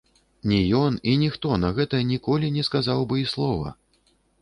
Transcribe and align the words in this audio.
Ні 0.51 0.59
ён 0.85 0.97
і 1.11 1.13
ніхто 1.25 1.53
на 1.65 1.71
гэта 1.77 2.01
ніколі 2.15 2.53
не 2.59 2.67
сказаў 2.73 3.07
бы 3.13 3.25
і 3.25 3.31
слова. 3.37 3.81